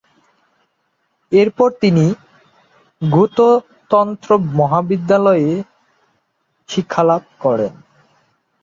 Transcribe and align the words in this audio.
এরপর 1.31 1.69
তিনি 1.81 2.05
গ্যুতো 3.01 3.47
তন্ত্র 3.91 4.29
মহাবিদ্যালয়ে 4.57 5.51
শিক্ষালাভ 6.69 7.23
করেন। 7.41 7.73